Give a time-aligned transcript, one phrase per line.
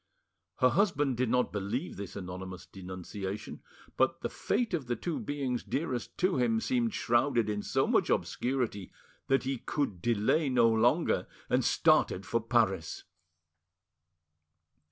[0.55, 3.61] Her husband did not believe this anonymous denunciation,
[3.97, 8.09] but the fate of the two beings dearest to him seemed shrouded in so much
[8.09, 8.91] obscurity
[9.27, 13.03] that he could delay no longer, and started for Paris.